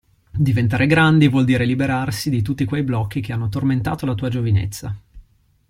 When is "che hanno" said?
3.21-3.49